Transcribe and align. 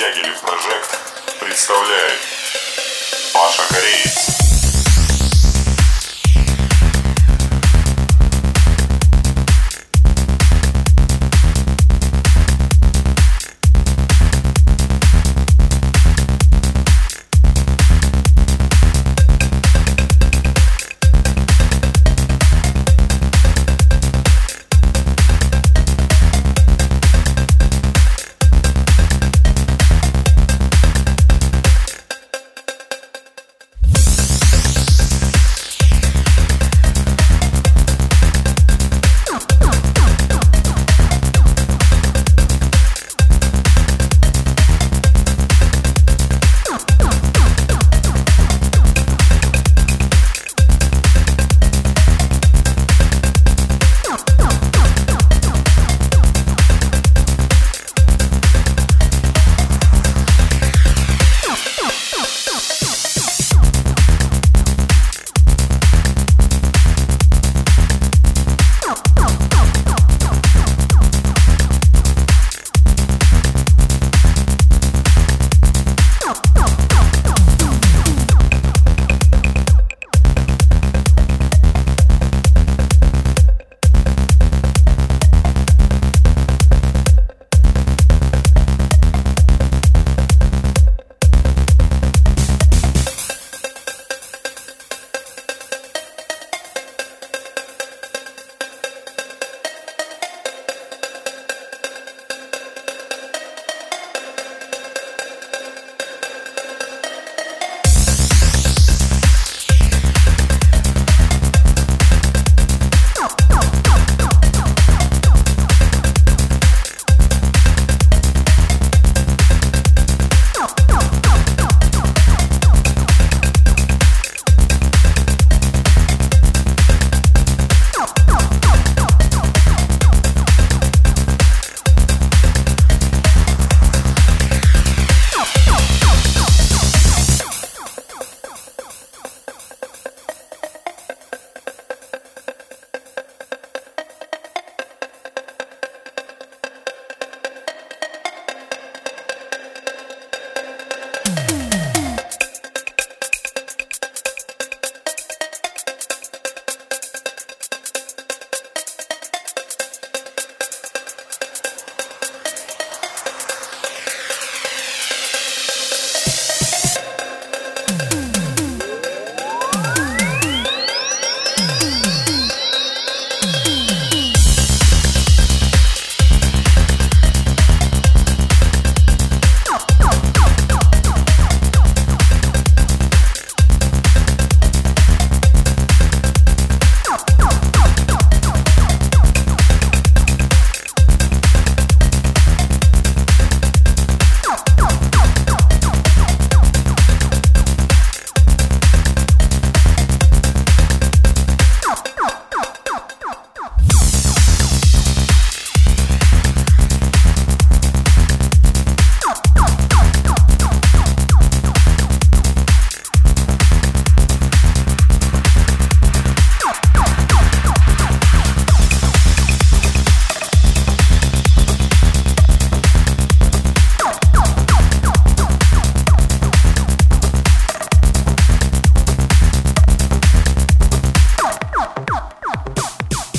Дягилев 0.00 0.40
Прожект 0.40 0.98
представляет 1.40 2.20
Паша 3.34 3.62
Кореец. 3.68 4.39